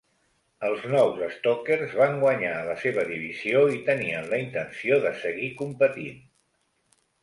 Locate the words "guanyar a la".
2.25-2.75